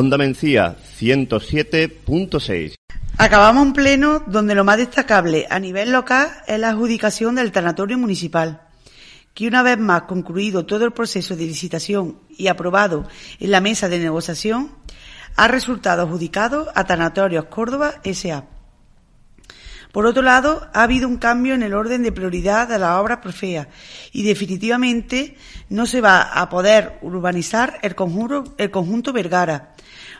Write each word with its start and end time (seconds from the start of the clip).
Onda 0.00 0.16
Mencía 0.16 0.76
107.6. 0.98 2.74
Acabamos 3.18 3.66
un 3.66 3.74
pleno 3.74 4.24
donde 4.26 4.54
lo 4.54 4.64
más 4.64 4.78
destacable 4.78 5.46
a 5.50 5.58
nivel 5.58 5.92
local 5.92 6.30
es 6.46 6.58
la 6.58 6.70
adjudicación 6.70 7.34
del 7.34 7.52
tanatorio 7.52 7.98
municipal, 7.98 8.62
que 9.34 9.46
una 9.46 9.62
vez 9.62 9.76
más 9.76 10.04
concluido 10.04 10.64
todo 10.64 10.86
el 10.86 10.92
proceso 10.92 11.36
de 11.36 11.44
licitación 11.44 12.18
y 12.30 12.48
aprobado 12.48 13.06
en 13.40 13.50
la 13.50 13.60
mesa 13.60 13.90
de 13.90 13.98
negociación, 13.98 14.72
ha 15.36 15.48
resultado 15.48 16.04
adjudicado 16.04 16.72
a 16.74 16.84
Tanatorios 16.84 17.44
Córdoba 17.44 17.96
S.A. 18.02 18.46
Por 19.92 20.06
otro 20.06 20.22
lado, 20.22 20.68
ha 20.72 20.84
habido 20.84 21.08
un 21.08 21.16
cambio 21.16 21.54
en 21.54 21.62
el 21.62 21.74
orden 21.74 22.02
de 22.02 22.12
prioridad 22.12 22.68
de 22.68 22.78
las 22.78 22.98
obras 22.98 23.18
profeas 23.18 23.66
y 24.12 24.22
definitivamente 24.22 25.36
no 25.68 25.86
se 25.86 26.00
va 26.00 26.22
a 26.22 26.48
poder 26.48 26.98
urbanizar 27.02 27.78
el 27.82 27.94
conjunto, 27.94 28.54
el 28.56 28.70
conjunto 28.70 29.12
Vergara 29.12 29.74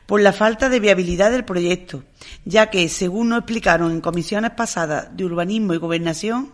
por 0.07 0.21
la 0.21 0.33
falta 0.33 0.69
de 0.69 0.81
viabilidad 0.81 1.31
del 1.31 1.45
proyecto, 1.45 2.03
ya 2.45 2.69
que, 2.69 2.89
según 2.89 3.29
nos 3.29 3.39
explicaron 3.39 3.93
en 3.93 4.01
comisiones 4.01 4.51
pasadas 4.51 5.17
de 5.17 5.25
urbanismo 5.25 5.73
y 5.73 5.79
gobernación, 5.79 6.53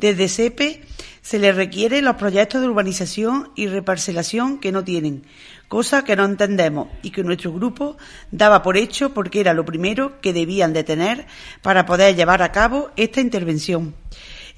desde 0.00 0.28
SEPE 0.28 0.82
se 1.22 1.38
les 1.38 1.54
requiere 1.54 2.00
los 2.00 2.16
proyectos 2.16 2.60
de 2.60 2.68
urbanización 2.68 3.52
y 3.54 3.68
reparcelación 3.68 4.58
que 4.58 4.72
no 4.72 4.82
tienen, 4.82 5.24
cosa 5.68 6.04
que 6.04 6.16
no 6.16 6.24
entendemos 6.24 6.88
y 7.02 7.10
que 7.10 7.22
nuestro 7.22 7.52
grupo 7.52 7.98
daba 8.30 8.62
por 8.62 8.78
hecho 8.78 9.12
porque 9.12 9.40
era 9.40 9.52
lo 9.52 9.64
primero 9.64 10.20
que 10.20 10.32
debían 10.32 10.72
de 10.72 10.84
tener 10.84 11.26
para 11.62 11.84
poder 11.84 12.16
llevar 12.16 12.42
a 12.42 12.52
cabo 12.52 12.90
esta 12.96 13.20
intervención. 13.20 13.94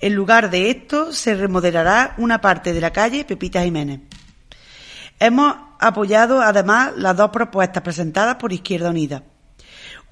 En 0.01 0.15
lugar 0.15 0.51
de 0.51 0.71
esto, 0.71 1.13
se 1.13 1.35
remodelará 1.35 2.15
una 2.19 2.41
parte 2.41 2.73
de 2.73 2.81
la 2.81 2.93
calle 2.93 3.25
Pepita 3.25 3.63
Jiménez. 3.63 4.01
Hemos 5.19 5.55
apoyado 5.79 6.41
además 6.41 6.93
las 6.97 7.17
dos 7.17 7.31
propuestas 7.31 7.83
presentadas 7.83 8.37
por 8.37 8.53
Izquierda 8.53 8.91
Unida. 8.91 9.23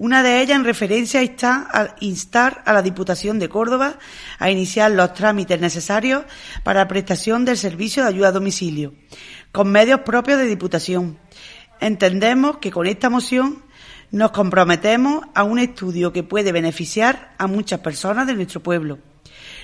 Una 0.01 0.23
de 0.23 0.41
ellas 0.41 0.57
en 0.57 0.65
referencia 0.65 1.21
está 1.21 1.67
a 1.71 1.95
instar 1.99 2.63
a 2.65 2.73
la 2.73 2.81
Diputación 2.81 3.37
de 3.37 3.49
Córdoba 3.49 3.99
a 4.39 4.49
iniciar 4.49 4.89
los 4.89 5.13
trámites 5.13 5.61
necesarios 5.61 6.23
para 6.63 6.79
la 6.79 6.87
prestación 6.87 7.45
del 7.45 7.55
servicio 7.55 8.01
de 8.01 8.09
ayuda 8.09 8.29
a 8.29 8.31
domicilio, 8.31 8.95
con 9.51 9.71
medios 9.71 9.99
propios 9.99 10.39
de 10.39 10.47
Diputación. 10.47 11.19
Entendemos 11.79 12.57
que 12.57 12.71
con 12.71 12.87
esta 12.87 13.11
moción 13.11 13.61
nos 14.09 14.31
comprometemos 14.31 15.23
a 15.35 15.43
un 15.43 15.59
estudio 15.59 16.11
que 16.11 16.23
puede 16.23 16.51
beneficiar 16.51 17.35
a 17.37 17.45
muchas 17.45 17.81
personas 17.81 18.25
de 18.25 18.33
nuestro 18.33 18.63
pueblo, 18.63 18.97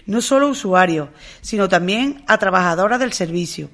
no 0.05 0.21
solo 0.21 0.49
usuarios, 0.49 1.09
sino 1.41 1.67
también 1.67 2.23
a 2.27 2.37
trabajadoras 2.37 2.99
del 2.99 3.13
servicio. 3.13 3.71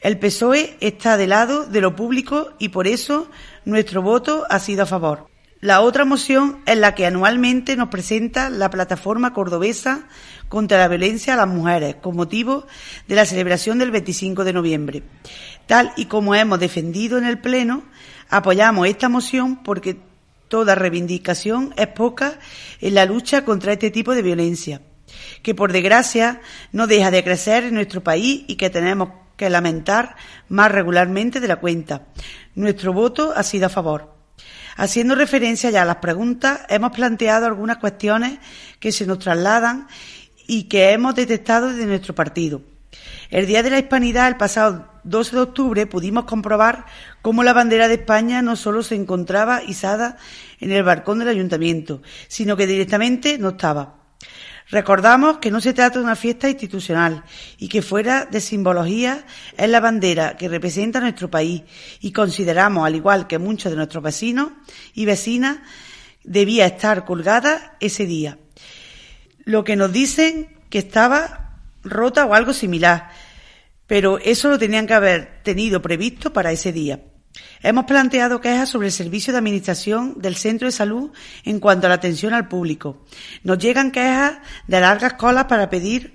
El 0.00 0.18
PSOE 0.18 0.78
está 0.80 1.16
de 1.16 1.28
lado 1.28 1.64
de 1.64 1.80
lo 1.80 1.94
público 1.94 2.54
y 2.58 2.70
por 2.70 2.88
eso 2.88 3.30
nuestro 3.64 4.02
voto 4.02 4.46
ha 4.50 4.58
sido 4.58 4.82
a 4.82 4.86
favor. 4.86 5.35
La 5.66 5.80
otra 5.80 6.04
moción 6.04 6.58
es 6.64 6.78
la 6.78 6.94
que 6.94 7.06
anualmente 7.06 7.74
nos 7.74 7.88
presenta 7.88 8.50
la 8.50 8.70
plataforma 8.70 9.32
cordobesa 9.32 10.06
contra 10.48 10.78
la 10.78 10.86
violencia 10.86 11.34
a 11.34 11.36
las 11.36 11.48
mujeres 11.48 11.96
con 11.96 12.14
motivo 12.14 12.68
de 13.08 13.16
la 13.16 13.26
celebración 13.26 13.80
del 13.80 13.90
25 13.90 14.44
de 14.44 14.52
noviembre. 14.52 15.02
Tal 15.66 15.92
y 15.96 16.04
como 16.04 16.36
hemos 16.36 16.60
defendido 16.60 17.18
en 17.18 17.24
el 17.24 17.40
Pleno, 17.40 17.82
apoyamos 18.30 18.86
esta 18.86 19.08
moción 19.08 19.64
porque 19.64 19.96
toda 20.46 20.76
reivindicación 20.76 21.74
es 21.76 21.88
poca 21.88 22.38
en 22.80 22.94
la 22.94 23.04
lucha 23.04 23.44
contra 23.44 23.72
este 23.72 23.90
tipo 23.90 24.14
de 24.14 24.22
violencia, 24.22 24.82
que 25.42 25.56
por 25.56 25.72
desgracia 25.72 26.42
no 26.70 26.86
deja 26.86 27.10
de 27.10 27.24
crecer 27.24 27.64
en 27.64 27.74
nuestro 27.74 28.04
país 28.04 28.44
y 28.46 28.54
que 28.54 28.70
tenemos 28.70 29.08
que 29.36 29.50
lamentar 29.50 30.14
más 30.48 30.70
regularmente 30.70 31.40
de 31.40 31.48
la 31.48 31.56
cuenta. 31.56 32.06
Nuestro 32.54 32.92
voto 32.92 33.32
ha 33.34 33.42
sido 33.42 33.66
a 33.66 33.70
favor. 33.70 34.15
Haciendo 34.76 35.14
referencia 35.14 35.70
ya 35.70 35.82
a 35.82 35.86
las 35.86 35.96
preguntas, 35.96 36.60
hemos 36.68 36.92
planteado 36.92 37.46
algunas 37.46 37.78
cuestiones 37.78 38.38
que 38.78 38.92
se 38.92 39.06
nos 39.06 39.18
trasladan 39.18 39.88
y 40.46 40.64
que 40.64 40.92
hemos 40.92 41.14
detectado 41.14 41.72
desde 41.72 41.86
nuestro 41.86 42.14
partido. 42.14 42.62
El 43.30 43.46
Día 43.46 43.62
de 43.62 43.70
la 43.70 43.78
Hispanidad, 43.78 44.28
el 44.28 44.36
pasado 44.36 44.88
12 45.04 45.36
de 45.36 45.42
octubre, 45.42 45.86
pudimos 45.86 46.24
comprobar 46.24 46.84
cómo 47.22 47.42
la 47.42 47.52
bandera 47.52 47.88
de 47.88 47.94
España 47.94 48.42
no 48.42 48.54
solo 48.54 48.82
se 48.82 48.94
encontraba 48.94 49.62
izada 49.62 50.16
en 50.60 50.70
el 50.72 50.82
balcón 50.82 51.18
del 51.18 51.28
ayuntamiento, 51.28 52.02
sino 52.28 52.56
que 52.56 52.66
directamente 52.66 53.38
no 53.38 53.50
estaba. 53.50 54.05
Recordamos 54.68 55.38
que 55.38 55.52
no 55.52 55.60
se 55.60 55.74
trata 55.74 55.98
de 55.98 56.04
una 56.04 56.16
fiesta 56.16 56.48
institucional 56.48 57.22
y 57.56 57.68
que 57.68 57.82
fuera 57.82 58.24
de 58.24 58.40
simbología 58.40 59.24
es 59.56 59.68
la 59.68 59.78
bandera 59.78 60.36
que 60.36 60.48
representa 60.48 61.00
nuestro 61.00 61.30
país 61.30 61.62
y 62.00 62.10
consideramos, 62.10 62.84
al 62.84 62.96
igual 62.96 63.28
que 63.28 63.38
muchos 63.38 63.70
de 63.70 63.76
nuestros 63.76 64.02
vecinos 64.02 64.50
y 64.92 65.04
vecinas, 65.04 65.58
debía 66.24 66.66
estar 66.66 67.04
colgada 67.04 67.76
ese 67.78 68.06
día. 68.06 68.38
Lo 69.44 69.62
que 69.62 69.76
nos 69.76 69.92
dicen 69.92 70.56
que 70.68 70.78
estaba 70.78 71.60
rota 71.84 72.26
o 72.26 72.34
algo 72.34 72.52
similar, 72.52 73.10
pero 73.86 74.18
eso 74.18 74.48
lo 74.48 74.58
tenían 74.58 74.88
que 74.88 74.94
haber 74.94 75.42
tenido 75.44 75.80
previsto 75.80 76.32
para 76.32 76.50
ese 76.50 76.72
día. 76.72 77.00
Hemos 77.66 77.86
planteado 77.86 78.40
quejas 78.40 78.68
sobre 78.68 78.86
el 78.86 78.92
servicio 78.92 79.32
de 79.32 79.40
administración 79.40 80.14
del 80.18 80.36
centro 80.36 80.68
de 80.68 80.72
salud 80.72 81.10
en 81.42 81.58
cuanto 81.58 81.86
a 81.86 81.88
la 81.88 81.96
atención 81.96 82.32
al 82.32 82.46
público. 82.46 83.02
Nos 83.42 83.58
llegan 83.58 83.90
quejas 83.90 84.38
de 84.68 84.78
largas 84.80 85.14
colas 85.14 85.46
para 85.46 85.68
pedir 85.68 86.14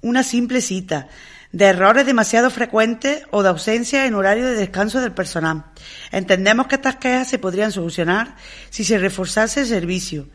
una 0.00 0.22
simple 0.22 0.60
cita, 0.60 1.08
de 1.50 1.64
errores 1.64 2.06
demasiado 2.06 2.50
frecuentes 2.50 3.24
o 3.32 3.42
de 3.42 3.48
ausencia 3.48 4.06
en 4.06 4.14
horario 4.14 4.46
de 4.46 4.54
descanso 4.54 5.00
del 5.00 5.10
personal. 5.10 5.64
Entendemos 6.12 6.68
que 6.68 6.76
estas 6.76 6.98
quejas 6.98 7.26
se 7.26 7.40
podrían 7.40 7.72
solucionar 7.72 8.36
si 8.70 8.84
se 8.84 8.96
reforzase 8.96 9.62
el 9.62 9.66
servicio, 9.66 10.28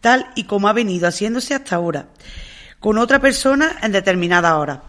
tal 0.00 0.30
y 0.36 0.44
como 0.44 0.68
ha 0.68 0.72
venido 0.72 1.06
haciéndose 1.06 1.52
hasta 1.52 1.76
ahora, 1.76 2.08
con 2.80 2.96
otra 2.96 3.20
persona 3.20 3.76
en 3.82 3.92
determinada 3.92 4.56
hora 4.56 4.84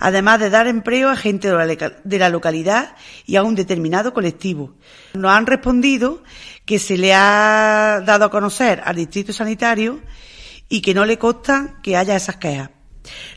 además 0.00 0.40
de 0.40 0.50
dar 0.50 0.66
empleo 0.66 1.10
a 1.10 1.16
gente 1.16 1.48
de 1.48 2.18
la 2.18 2.28
localidad 2.28 2.94
y 3.26 3.36
a 3.36 3.42
un 3.42 3.54
determinado 3.54 4.12
colectivo. 4.12 4.74
Nos 5.14 5.30
han 5.30 5.46
respondido 5.46 6.22
que 6.64 6.78
se 6.78 6.96
le 6.96 7.14
ha 7.14 8.02
dado 8.04 8.24
a 8.24 8.30
conocer 8.30 8.82
al 8.84 8.96
distrito 8.96 9.32
sanitario 9.32 10.00
y 10.68 10.80
que 10.80 10.94
no 10.94 11.04
le 11.04 11.18
consta 11.18 11.78
que 11.82 11.96
haya 11.96 12.16
esas 12.16 12.36
quejas. 12.36 12.70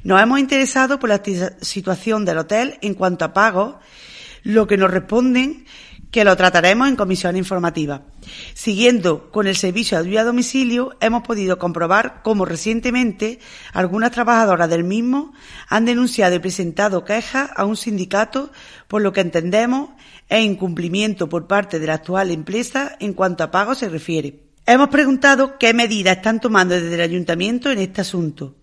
Nos 0.04 0.22
hemos 0.22 0.40
interesado 0.40 1.00
por 1.00 1.10
la 1.10 1.22
situación 1.62 2.26
del 2.26 2.40
hotel 2.40 2.78
en 2.82 2.94
cuanto 2.94 3.26
a 3.26 3.34
pagos, 3.34 3.76
lo 4.44 4.68
que 4.68 4.78
nos 4.78 4.92
responden 4.92 5.66
que 6.12 6.26
lo 6.26 6.36
trataremos 6.36 6.90
en 6.90 6.98
comisión 6.98 7.38
informativa. 7.38 8.02
Siguiendo 8.54 9.32
con 9.32 9.48
el 9.48 9.56
servicio 9.56 9.98
de 9.98 10.08
ayuda 10.08 10.22
a 10.22 10.26
domicilio, 10.26 10.96
hemos 11.00 11.24
podido 11.24 11.58
comprobar 11.58 12.22
cómo 12.22 12.46
recientemente 12.46 13.40
algunas 13.74 14.12
trabajadoras 14.12 14.70
del 14.70 14.84
mismo 14.84 15.34
han 15.70 15.86
denunciado 15.86 16.36
y 16.36 16.40
presentado 16.40 17.06
quejas 17.06 17.50
a 17.56 17.66
un 17.66 17.78
sindicato 17.78 18.52
por 18.88 19.02
lo 19.02 19.14
que 19.14 19.22
entendemos 19.22 19.90
es 20.28 20.44
incumplimiento 20.44 21.30
por 21.30 21.48
parte 21.48 21.80
de 21.80 21.88
la 21.88 21.96
actual 21.96 22.30
empresa 22.32 22.96
en 23.00 23.14
cuanto 23.14 23.44
a 23.44 23.52
pago 23.52 23.74
se 23.74 23.90
refiere. 23.90 24.44
Hemos 24.66 24.90
preguntado 24.90 25.58
qué 25.58 25.74
medidas 25.74 26.18
están 26.18 26.40
tomando 26.40 26.76
desde 26.76 26.94
el 26.94 27.02
ayuntamiento 27.02 27.72
en 27.72 27.80
este 27.80 28.02
asunto. 28.02 28.56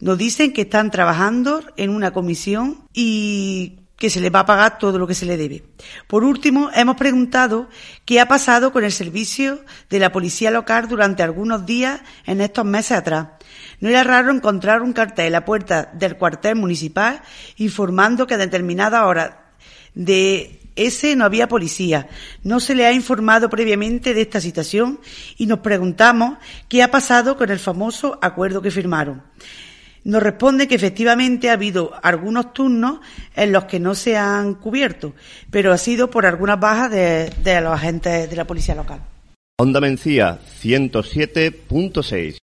Nos 0.00 0.18
dicen 0.18 0.52
que 0.52 0.62
están 0.62 0.90
trabajando 0.90 1.62
en 1.76 1.90
una 1.90 2.12
comisión 2.12 2.88
y 2.92 3.81
que 4.02 4.10
se 4.10 4.20
le 4.20 4.30
va 4.30 4.40
a 4.40 4.46
pagar 4.46 4.78
todo 4.78 4.98
lo 4.98 5.06
que 5.06 5.14
se 5.14 5.26
le 5.26 5.36
debe. 5.36 5.62
Por 6.08 6.24
último, 6.24 6.70
hemos 6.74 6.96
preguntado 6.96 7.68
qué 8.04 8.18
ha 8.18 8.26
pasado 8.26 8.72
con 8.72 8.82
el 8.82 8.90
servicio 8.90 9.60
de 9.90 10.00
la 10.00 10.10
policía 10.10 10.50
local 10.50 10.88
durante 10.88 11.22
algunos 11.22 11.66
días 11.66 12.00
en 12.26 12.40
estos 12.40 12.64
meses 12.64 12.98
atrás. 12.98 13.28
No 13.78 13.88
era 13.88 14.02
raro 14.02 14.32
encontrar 14.32 14.82
un 14.82 14.92
cartel 14.92 15.26
en 15.26 15.32
la 15.34 15.44
puerta 15.44 15.88
del 15.92 16.16
cuartel 16.16 16.56
municipal 16.56 17.22
informando 17.58 18.26
que 18.26 18.34
a 18.34 18.38
determinada 18.38 19.06
hora 19.06 19.52
de 19.94 20.58
ese 20.74 21.14
no 21.14 21.24
había 21.24 21.46
policía. 21.46 22.08
No 22.42 22.58
se 22.58 22.74
le 22.74 22.86
ha 22.86 22.92
informado 22.92 23.48
previamente 23.50 24.14
de 24.14 24.22
esta 24.22 24.40
situación 24.40 24.98
y 25.36 25.46
nos 25.46 25.60
preguntamos 25.60 26.38
qué 26.68 26.82
ha 26.82 26.90
pasado 26.90 27.36
con 27.36 27.50
el 27.50 27.60
famoso 27.60 28.18
acuerdo 28.20 28.62
que 28.62 28.72
firmaron 28.72 29.22
nos 30.04 30.22
responde 30.22 30.68
que 30.68 30.74
efectivamente 30.74 31.50
ha 31.50 31.54
habido 31.54 31.92
algunos 32.02 32.52
turnos 32.52 33.00
en 33.34 33.52
los 33.52 33.64
que 33.64 33.80
no 33.80 33.94
se 33.94 34.16
han 34.16 34.54
cubierto, 34.54 35.14
pero 35.50 35.72
ha 35.72 35.78
sido 35.78 36.10
por 36.10 36.26
algunas 36.26 36.58
bajas 36.58 36.90
de, 36.90 37.60
los 37.60 37.72
agentes 37.72 38.28
de 38.28 38.36
la 38.36 38.46
policía 38.46 38.74
local. 38.74 39.00
Onda 39.58 39.80
Mencía 39.80 40.38
107.6 40.62 42.42